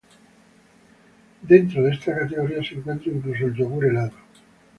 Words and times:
Dentro 1.43 1.83
de 1.83 1.91
esta 1.91 2.17
categoría 2.17 2.63
se 2.63 2.73
encuentra 2.73 3.11
incluso 3.11 3.45
el 3.45 3.53
yogur 3.53 3.85
helado. 3.85 4.13